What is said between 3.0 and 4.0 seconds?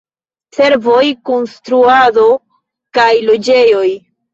kaj loĝejoj.